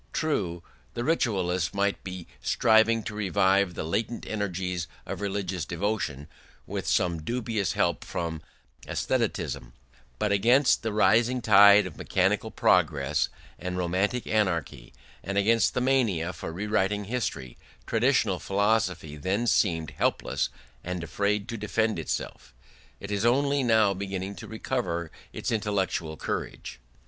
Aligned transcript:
True, 0.13 0.63
the 0.95 1.03
ritualists 1.03 1.75
might 1.75 2.03
be 2.03 2.25
striving 2.41 3.03
to 3.03 3.13
revive 3.13 3.75
the 3.75 3.83
latent 3.83 4.25
energies 4.25 4.87
of 5.05 5.21
religious 5.21 5.63
devotion, 5.63 6.27
with 6.65 6.87
some 6.87 7.21
dubious 7.21 7.73
help 7.73 8.03
from 8.03 8.41
aestheticism: 8.87 9.73
but 10.17 10.31
against 10.31 10.81
the 10.81 10.91
rising 10.91 11.39
tide 11.39 11.85
of 11.85 11.97
mechanical 11.97 12.49
progress 12.49 13.29
and 13.59 13.77
romantic 13.77 14.25
anarchy, 14.25 14.91
and 15.23 15.37
against 15.37 15.75
the 15.75 15.81
mania 15.81 16.33
for 16.33 16.51
rewriting 16.51 17.03
history, 17.03 17.55
traditional 17.85 18.39
philosophy 18.39 19.17
then 19.17 19.45
seemed 19.45 19.91
helpless 19.91 20.49
and 20.83 21.03
afraid 21.03 21.47
to 21.47 21.57
defend 21.57 21.99
itself: 21.99 22.55
it 22.99 23.11
is 23.11 23.23
only 23.23 23.61
now 23.61 23.93
beginning 23.93 24.33
to 24.35 24.47
recover 24.47 25.11
its 25.31 25.51
intellectual 25.51 26.17
courage. 26.17 26.79